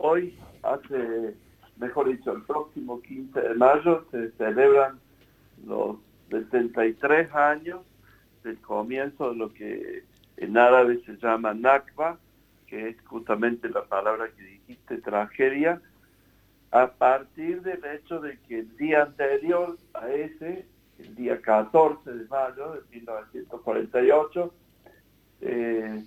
[0.00, 1.34] hoy hace,
[1.76, 4.98] mejor dicho, el próximo 15 de mayo se celebran
[5.66, 5.96] los
[6.30, 7.80] 73 años
[8.42, 10.04] del comienzo de lo que
[10.38, 12.18] en árabe se llama Nakba,
[12.66, 15.82] que es justamente la palabra que dijiste, tragedia,
[16.70, 20.66] a partir del hecho de que el día anterior a ese,
[20.98, 24.54] el día 14 de mayo de 1948,
[25.42, 26.04] eh,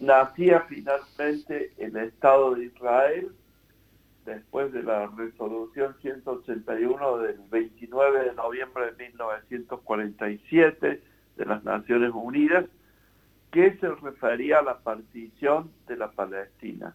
[0.00, 3.32] nacía finalmente el Estado de Israel
[4.24, 11.02] después de la resolución 181 del 29 de noviembre de 1947
[11.36, 12.66] de las Naciones Unidas,
[13.52, 16.94] que se refería a la partición de la Palestina.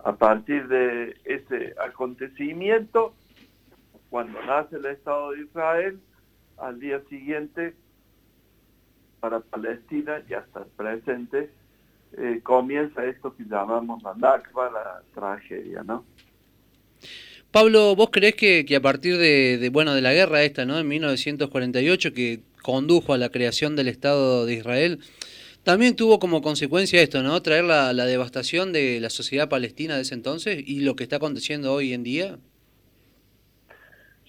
[0.00, 3.14] A partir de ese acontecimiento,
[4.10, 6.00] cuando nace el Estado de Israel,
[6.58, 7.74] al día siguiente,
[9.20, 11.50] para Palestina y hasta el presente,
[12.16, 16.04] eh, comienza esto que llamamos la Nakba, la tragedia, ¿no?
[17.54, 20.76] Pablo, ¿vos creés que, a partir de, bueno, de la guerra esta, ¿no?
[20.78, 24.98] En 1948, que condujo a la creación del Estado de Israel,
[25.62, 27.40] también tuvo como consecuencia esto, ¿no?
[27.42, 31.72] Traer la, devastación de la sociedad palestina de ese entonces y lo que está aconteciendo
[31.72, 32.38] hoy en día.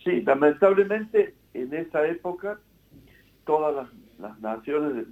[0.03, 2.59] Sí, lamentablemente en esa época
[3.45, 3.87] todas
[4.19, 5.07] las, naciones del,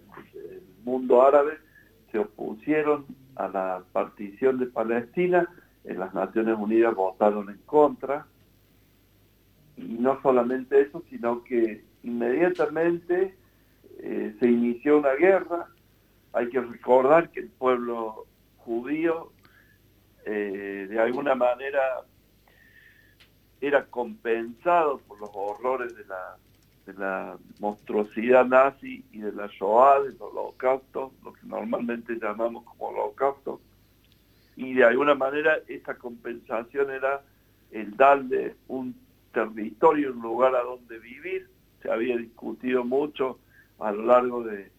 [0.83, 1.57] mundo árabe
[2.13, 5.49] se opusieron a la partición de Palestina,
[5.83, 8.27] en las Naciones Unidas votaron en contra,
[9.75, 13.35] y no solamente eso, sino que inmediatamente
[13.97, 15.67] eh, se inició una guerra.
[16.33, 19.31] Hay que recordar que el pueblo judío
[20.25, 21.81] eh, de alguna manera
[23.59, 26.37] era compensado por los horrores de la
[26.85, 32.87] de la monstruosidad nazi y de la Shoah, del holocausto, lo que normalmente llamamos como
[32.87, 33.61] holocausto,
[34.55, 37.21] y de alguna manera esta compensación era
[37.71, 38.95] el darle un
[39.31, 41.49] territorio, un lugar a donde vivir,
[41.81, 43.39] se había discutido mucho
[43.79, 44.71] a lo largo de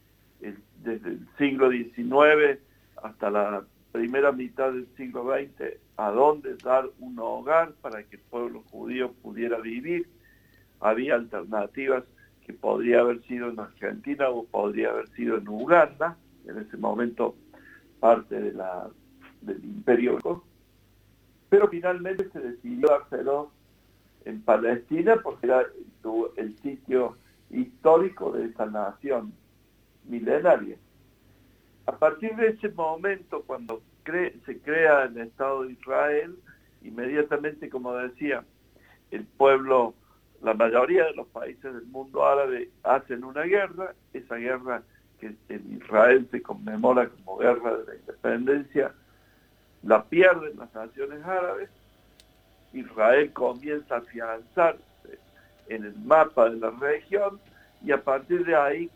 [0.85, 2.61] desde el siglo XIX
[3.03, 8.23] hasta la primera mitad del siglo XX, a dónde dar un hogar para que el
[8.23, 10.07] pueblo judío pudiera vivir
[10.85, 12.05] había alternativas
[12.47, 17.35] que podría haber sido en Argentina o podría haber sido en Uganda, en ese momento
[18.01, 20.19] parte del imperio,
[21.49, 23.51] pero finalmente se decidió hacerlo
[24.27, 25.65] en Palestina porque era
[26.37, 27.17] el sitio
[27.49, 29.33] histórico de esa nación
[30.07, 30.77] milenaria.
[31.87, 36.37] A partir de ese momento, cuando se crea el Estado de Israel,
[36.83, 38.45] inmediatamente, como decía,
[39.11, 39.95] el pueblo
[40.45, 44.83] la mayoría de los países del mundo árabe hacen una guerra, esa guerra
[45.19, 48.93] que en Israel se conmemora como guerra de la independencia,
[49.83, 51.71] la pierden las naciones árabes,
[52.75, 54.83] Israel comienza a afianzarse
[55.69, 57.41] en el mapa de la región
[57.83, 58.91] y a partir de ahí,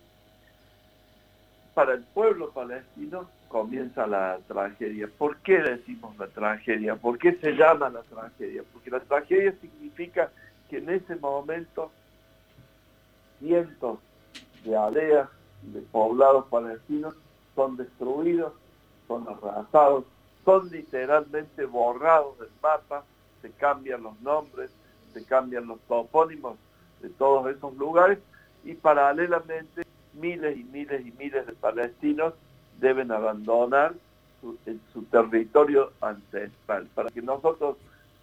[1.73, 5.09] para el pueblo palestino comienza la tragedia.
[5.17, 6.95] ¿Por qué decimos la tragedia?
[6.95, 8.63] ¿Por qué se llama la tragedia?
[8.71, 10.29] Porque la tragedia significa
[10.69, 11.91] que en ese momento
[13.39, 13.99] cientos
[14.63, 15.29] de aldeas,
[15.63, 17.15] de poblados palestinos
[17.55, 18.53] son destruidos,
[19.07, 20.05] son arrasados,
[20.45, 23.03] son literalmente borrados del mapa,
[23.41, 24.71] se cambian los nombres,
[25.13, 26.57] se cambian los topónimos
[27.01, 28.19] de todos esos lugares
[28.63, 32.33] y paralelamente miles y miles y miles de palestinos
[32.79, 33.93] deben abandonar
[34.41, 34.57] su,
[34.93, 36.87] su territorio ancestral.
[36.93, 37.77] Para que nosotros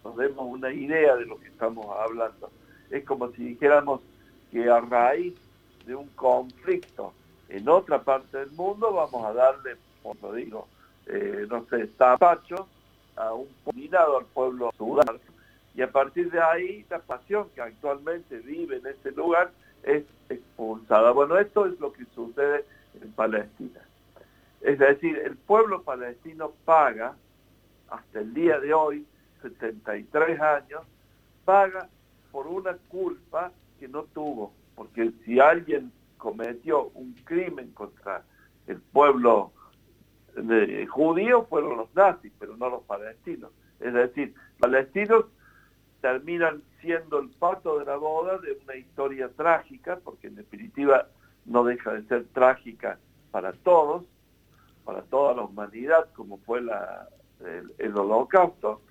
[0.07, 2.49] nos demos una idea de lo que estamos hablando.
[2.89, 3.99] Es como si dijéramos
[4.51, 5.33] que a raíz
[5.85, 7.13] de un conflicto
[7.49, 9.75] en otra parte del mundo vamos a darle,
[10.21, 10.67] lo digo,
[11.07, 12.67] eh, no sé, tapacho
[13.17, 15.19] a un combinado al pueblo sudán
[15.75, 19.51] y a partir de ahí la pasión que actualmente vive en ese lugar
[19.83, 21.11] es expulsada.
[21.11, 22.63] Bueno, esto es lo que sucede
[23.01, 23.81] en Palestina.
[24.61, 27.15] Es decir, el pueblo palestino paga
[27.89, 29.05] hasta el día de hoy
[29.41, 30.81] 73 años,
[31.45, 31.89] paga
[32.31, 38.23] por una culpa que no tuvo, porque si alguien cometió un crimen contra
[38.67, 39.53] el pueblo
[40.89, 43.51] judío fueron los nazis, pero no los palestinos.
[43.79, 45.25] Es decir, palestinos
[46.01, 51.07] terminan siendo el pato de la boda de una historia trágica, porque en definitiva
[51.45, 52.99] no deja de ser trágica
[53.31, 54.03] para todos,
[54.85, 57.07] para toda la humanidad, como fue la,
[57.79, 58.81] el holocausto,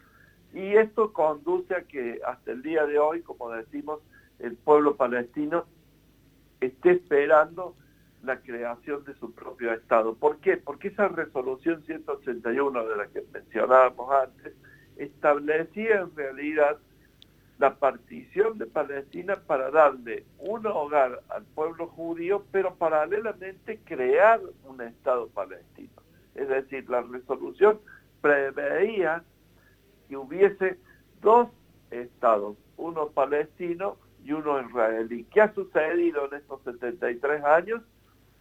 [0.55, 4.01] y esto conduce a que hasta el día de hoy, como decimos,
[4.39, 5.67] el pueblo palestino
[6.61, 7.75] esté esperando
[8.23, 10.15] la creación de su propio Estado.
[10.15, 10.57] ¿Por qué?
[10.57, 14.55] Porque esa resolución 181 de la que mencionábamos antes
[14.97, 16.79] establecía en realidad
[17.59, 24.83] la partición de Palestina para darle un hogar al pueblo judío, pero paralelamente crear un
[24.83, 26.03] Estado palestino.
[26.35, 27.81] Es decir, la resolución
[28.21, 29.25] preveía
[30.09, 30.79] que hubiese
[31.21, 31.49] dos
[31.91, 35.25] estados, uno palestino y uno israelí.
[35.33, 37.83] ¿Qué ha sucedido en estos 73 años?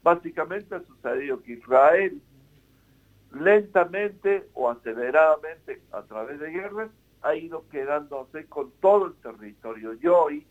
[0.03, 2.21] Básicamente ha sucedido que Israel
[3.31, 6.89] lentamente o aceleradamente a través de guerras
[7.21, 9.93] ha ido quedándose con todo el territorio.
[9.93, 10.47] Y hoy,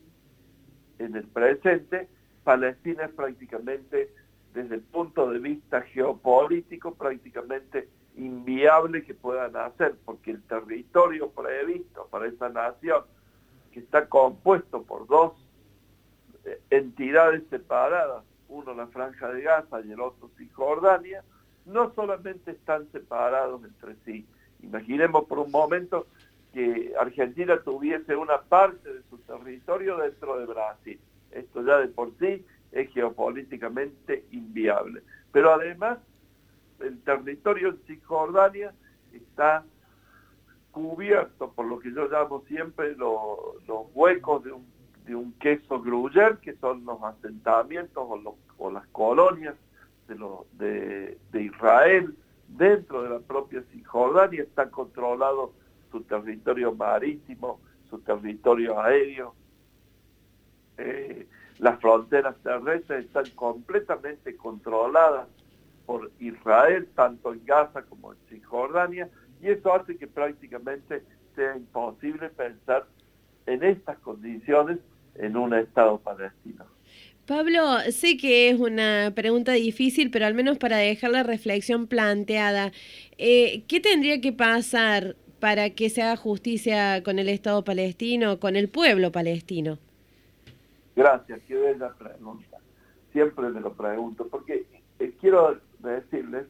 [0.98, 2.08] en el presente,
[2.42, 4.12] Palestina es prácticamente,
[4.52, 12.06] desde el punto de vista geopolítico, prácticamente inviable que puedan hacer, porque el territorio previsto
[12.10, 13.02] para esa nación,
[13.72, 15.32] que está compuesto por dos
[16.44, 21.24] eh, entidades separadas, uno la Franja de Gaza y el otro Cisjordania,
[21.66, 24.26] no solamente están separados entre sí.
[24.62, 26.06] Imaginemos por un momento
[26.52, 31.00] que Argentina tuviese una parte de su territorio dentro de Brasil.
[31.32, 35.02] Esto ya de por sí es geopolíticamente inviable.
[35.32, 35.98] Pero además,
[36.80, 38.72] el territorio en Cisjordania
[39.12, 39.64] está
[40.70, 44.66] cubierto por lo que yo llamo siempre los huecos de un,
[45.06, 49.54] de un queso gruyer, que son los asentamientos o, o las colonias
[50.08, 52.14] de, lo, de, de, Israel
[52.48, 55.52] dentro de la propia Cisjordania, está controlado
[55.90, 59.34] su territorio marítimo, su territorio aéreo.
[60.76, 61.28] Eh,
[61.58, 65.28] las fronteras terrestres están completamente controladas
[65.86, 69.08] por Israel, tanto en Gaza como en Cisjordania,
[69.42, 71.02] y eso hace que prácticamente
[71.34, 72.86] sea imposible pensar
[73.46, 74.78] en estas condiciones
[75.16, 76.64] en un Estado palestino.
[77.26, 82.72] Pablo, sé que es una pregunta difícil, pero al menos para dejar la reflexión planteada,
[83.16, 88.56] eh, ¿qué tendría que pasar para que se haga justicia con el Estado palestino, con
[88.56, 89.78] el pueblo palestino?
[90.94, 92.58] Gracias, qué bella pregunta.
[93.12, 94.66] Siempre me lo pregunto, porque
[94.98, 95.12] eh,
[95.84, 96.46] quiero decirles,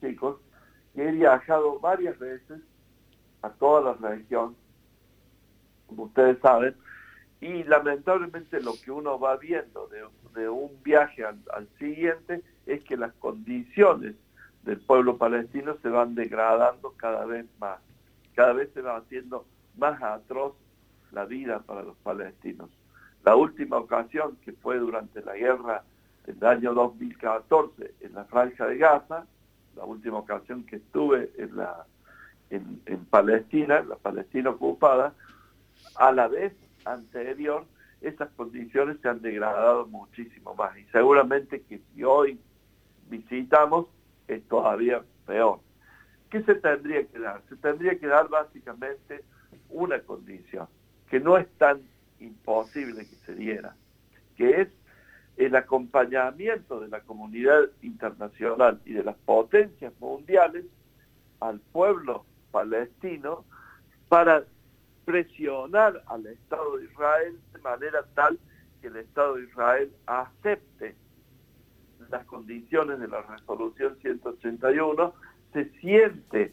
[0.00, 0.36] chicos,
[0.94, 2.60] que he viajado varias veces
[3.42, 4.56] a toda la región,
[5.86, 6.74] como ustedes saben,
[7.40, 13.12] y lamentablemente lo que uno va viendo de, un viaje al, siguiente es que las
[13.14, 14.16] condiciones
[14.62, 17.80] del pueblo palestino se van degradando cada vez más.
[18.34, 20.54] Cada vez se va haciendo más atroz
[21.12, 22.70] la vida para los palestinos.
[23.24, 25.84] La última ocasión, que fue durante la guerra
[26.26, 29.26] del año 2014 en la Franja de Gaza,
[29.76, 31.86] la última ocasión que estuve en, la,
[32.50, 35.14] en, en Palestina, en la Palestina ocupada,
[35.96, 36.54] a la vez
[36.84, 37.64] anterior,
[38.00, 40.76] esas condiciones se han degradado muchísimo más.
[40.78, 42.38] Y seguramente que si hoy
[43.08, 43.86] visitamos,
[44.28, 45.60] es todavía peor.
[46.30, 47.42] ¿Qué se tendría que dar?
[47.48, 49.22] Se tendría que dar básicamente
[49.70, 50.66] una condición,
[51.08, 51.80] que no es tan
[52.20, 53.74] imposible que se diera,
[54.36, 54.68] que es
[55.36, 60.64] el acompañamiento de la comunidad internacional y de las potencias mundiales
[61.40, 63.44] al pueblo palestino
[64.08, 64.44] para
[65.04, 68.38] presionar al Estado de Israel de manera tal
[68.80, 70.94] que el Estado de Israel acepte
[72.10, 75.14] las condiciones de la resolución 181,
[75.52, 76.52] se siente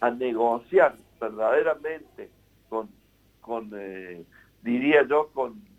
[0.00, 2.30] a negociar verdaderamente
[2.68, 2.88] con,
[3.40, 4.24] con eh,
[4.62, 5.73] diría yo, con,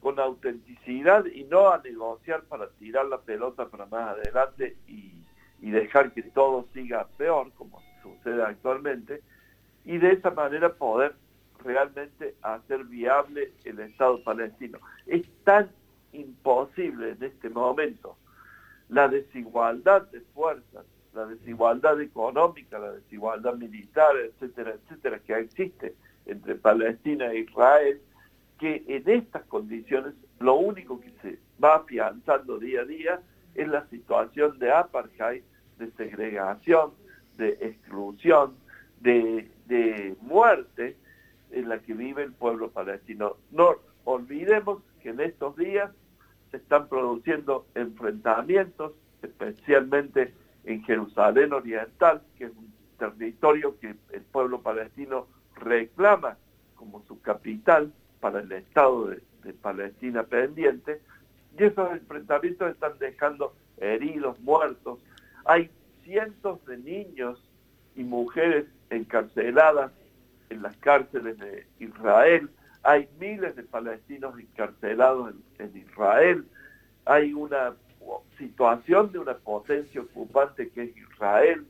[0.00, 5.14] con autenticidad y no a negociar para tirar la pelota para más adelante y,
[5.60, 9.22] dejar que todo siga peor, como sucede actualmente,
[9.84, 11.14] y de esa manera poder
[11.62, 14.78] realmente hacer viable el Estado palestino.
[15.06, 15.70] Es tan
[16.12, 18.16] imposible en este momento
[18.88, 25.94] la desigualdad de fuerzas, la desigualdad económica, la desigualdad militar, etcétera, etcétera, que existe
[26.26, 28.00] entre Palestina e Israel,
[28.60, 33.20] que en estas condiciones lo único que se va afianzando día a día
[33.54, 35.42] es la situación de apartheid,
[35.78, 36.92] de segregación,
[37.38, 38.54] de exclusión,
[39.00, 40.98] de, de muerte
[41.52, 43.38] en la que vive el pueblo palestino.
[43.50, 45.90] No olvidemos que en estos días
[46.50, 54.60] se están produciendo enfrentamientos, especialmente en Jerusalén Oriental, que es un territorio que el pueblo
[54.60, 56.36] palestino reclama
[56.74, 61.00] como su capital para el Estado de, Palestina pendiente,
[61.58, 65.00] y esos enfrentamientos están dejando heridos, muertos.
[65.44, 65.70] Hay
[66.04, 67.42] cientos de niños
[67.96, 69.90] y mujeres encarceladas
[70.50, 72.50] en las cárceles de Israel,
[72.82, 76.44] hay miles de palestinos encarcelados en, Israel,
[77.04, 77.74] hay una
[78.38, 81.66] situación de una potencia ocupante que es Israel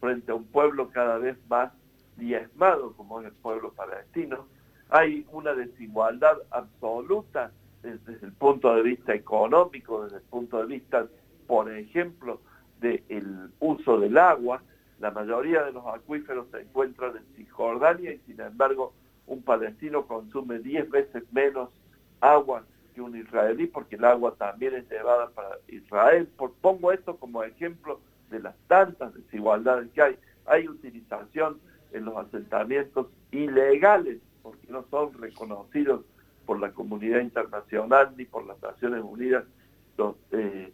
[0.00, 1.72] frente a un pueblo cada vez más
[2.16, 4.46] diezmado como es el pueblo palestino,
[4.90, 11.06] hay una desigualdad absoluta desde, el punto de vista económico, desde el punto de vista,
[11.46, 12.40] por ejemplo,
[12.80, 14.62] del uso del agua.
[14.98, 18.92] La mayoría de los acuíferos se encuentran en Cisjordania y sin embargo
[19.26, 21.70] un palestino consume 10 veces menos
[22.20, 26.28] agua que un israelí porque el agua también es llevada para Israel.
[26.36, 30.18] Por, pongo esto como ejemplo de las tantas desigualdades que hay.
[30.46, 31.60] Hay utilización
[31.92, 36.02] en los asentamientos ilegales porque no son reconocidos
[36.46, 39.44] por la comunidad internacional ni por las Naciones Unidas
[40.32, 40.72] eh,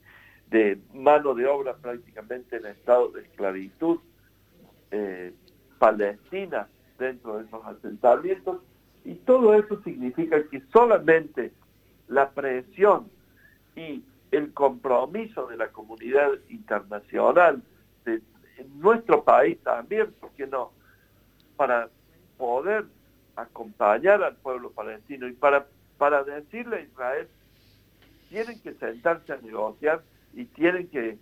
[0.51, 3.99] de mano de obra prácticamente en estado de esclavitud
[4.91, 5.35] eh,
[5.79, 6.69] palestina
[6.99, 8.63] dentro de esos asentamientos
[9.05, 11.53] y todo eso significa que solamente
[12.09, 13.09] la presión
[13.75, 17.63] y el compromiso de la comunidad internacional,
[18.05, 18.23] de
[18.75, 20.73] nuestro país también, ¿por qué no?
[21.57, 21.89] Para
[22.37, 22.87] poder
[23.37, 25.67] acompañar al pueblo palestino y para,
[25.99, 27.29] para decirle a Israel,
[28.29, 30.03] tienen que sentarse a negociar
[30.35, 31.19] y tienen que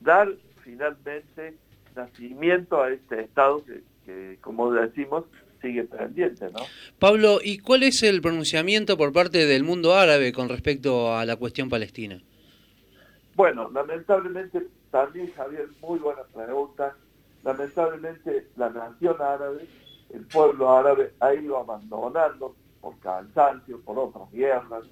[0.00, 0.28] dar
[0.62, 1.54] finalmente
[1.94, 5.24] nacimiento a este Estado que, que como decimos,
[5.60, 6.60] sigue pendiente, ¿no?
[6.98, 11.36] Pablo, ¿y cuál es el pronunciamiento por parte del mundo árabe con respecto a la
[11.36, 12.20] cuestión palestina?
[13.34, 16.96] Bueno, lamentablemente, también Javier, muy buena pregunta.
[17.44, 19.66] Lamentablemente la nación árabe,
[20.10, 24.84] el pueblo árabe ha ido abandonando por cansancio, por otras guerras,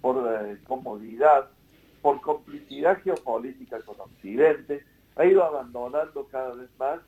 [0.00, 1.48] por eh, comodidad,
[2.00, 4.84] por complicidad geopolítica con Occidente,
[5.16, 7.00] ha ido abandonando cada vez más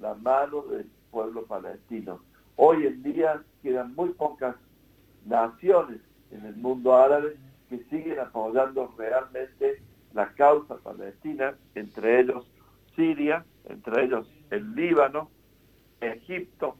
[0.00, 2.20] la mano del pueblo palestino.
[2.56, 4.56] Hoy en día quedan muy pocas
[5.26, 7.36] naciones en el mundo árabe
[7.68, 12.46] que siguen apoyando realmente la causa palestina, entre ellos
[12.96, 15.30] Siria, entre ellos el Líbano,
[16.00, 16.76] Egipto,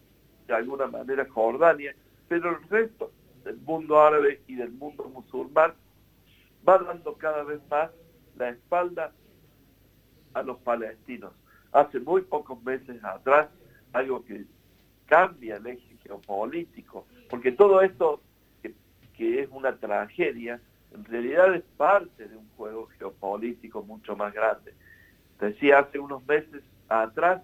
[0.50, 1.94] de alguna manera Jordania,
[2.28, 3.12] pero el resto
[3.44, 5.74] del mundo árabe y del mundo musulmán
[6.68, 7.90] va dando cada vez más
[8.36, 9.12] la espalda
[10.34, 11.32] a los palestinos.
[11.72, 13.48] Hace muy pocos meses atrás,
[13.92, 14.44] algo que
[15.06, 18.20] cambia el eje geopolítico, porque todo esto
[18.62, 20.60] que, es una tragedia,
[20.92, 24.74] en realidad es parte de un juego geopolítico mucho más grande.
[25.38, 27.42] Decía hace unos meses atrás,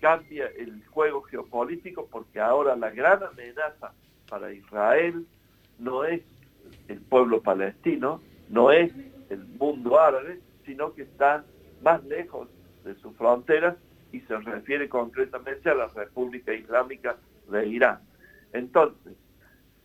[0.00, 3.92] cambia el juego geopolítico porque ahora la gran amenaza
[4.28, 5.26] para Israel
[5.78, 6.22] no es
[6.88, 8.92] el pueblo palestino, no es
[9.30, 11.44] el mundo árabe, sino que está
[11.82, 12.48] más lejos
[12.84, 13.76] de sus fronteras
[14.12, 17.16] y se refiere concretamente a la República Islámica
[17.50, 18.00] de Irán.
[18.52, 19.14] Entonces,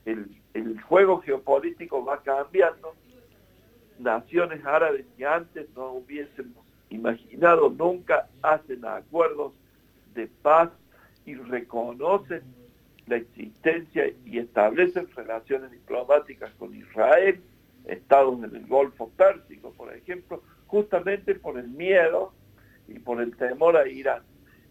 [0.05, 2.93] el, juego geopolítico va cambiando.
[3.99, 9.53] Naciones árabes que antes no hubiésemos imaginado nunca hacen acuerdos
[10.13, 10.69] de paz
[11.25, 12.41] y reconocen
[13.07, 17.41] la existencia y establecen relaciones diplomáticas con Israel,
[17.85, 22.33] estados en el Golfo Pérsico, por ejemplo, justamente por el miedo
[22.87, 24.23] y por el temor a Irán.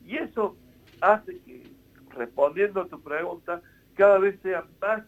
[0.06, 0.56] Y eso
[1.00, 1.62] hace que,
[2.10, 3.60] respondiendo a tu pregunta,
[3.94, 5.04] cada vez sean más,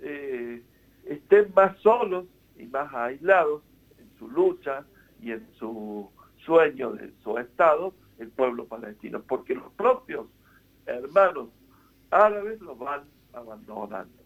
[0.00, 0.62] eh,
[1.04, 2.26] estén más solos
[2.58, 3.62] y más aislados
[3.98, 4.84] en su lucha
[5.22, 6.10] y en su
[6.44, 10.26] sueño de su Estado, el pueblo palestino, porque los propios
[10.86, 11.48] hermanos
[12.10, 14.25] árabes lo van abandonando.